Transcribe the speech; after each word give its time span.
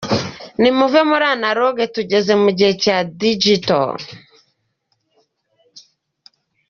Nimuve 0.61 0.99
muri 1.09 1.25
analogue 1.35 1.83
tugeze 1.95 2.31
mu 2.43 2.49
gihe 2.57 2.73
cya 2.83 2.97
digital. 3.21 3.99